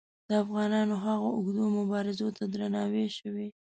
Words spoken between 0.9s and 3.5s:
هغو اوږدو مبارزو ته درناوی شوی.